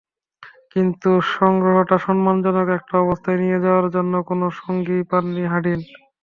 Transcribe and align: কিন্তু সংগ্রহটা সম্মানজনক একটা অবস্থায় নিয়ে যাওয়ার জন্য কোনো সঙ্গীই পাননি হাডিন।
কিন্তু 0.73 1.09
সংগ্রহটা 1.31 1.97
সম্মানজনক 2.05 2.67
একটা 2.77 2.95
অবস্থায় 3.03 3.39
নিয়ে 3.43 3.63
যাওয়ার 3.65 3.87
জন্য 3.95 4.13
কোনো 4.29 4.45
সঙ্গীই 4.59 5.03
পাননি 5.11 5.43
হাডিন। 5.51 5.79